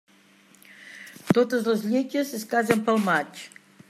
Totes 1.37 1.69
les 1.71 1.85
lletges 1.91 2.33
es 2.39 2.47
casen 2.55 2.83
pel 2.89 3.01
maig. 3.11 3.43